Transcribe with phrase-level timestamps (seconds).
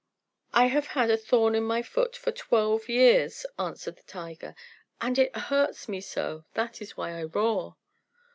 [0.55, 4.55] "I have had a thorn in my foot for twelve years," answered the tiger,
[4.99, 7.75] "and it hurts me so; that is why I roar."